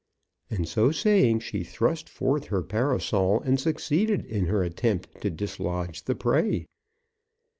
[0.49, 6.05] And so saying she thrust forth her parasol, and succeeded in her attempt to dislodge
[6.05, 6.65] the prey.